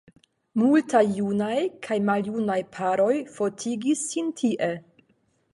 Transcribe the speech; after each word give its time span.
Multaj 0.61 1.01
junaj 1.17 1.59
kaj 1.89 1.99
maljunaj 2.09 2.57
paroj 2.79 3.13
fotigis 3.37 4.05
sin 4.11 4.37
tie. 4.43 4.73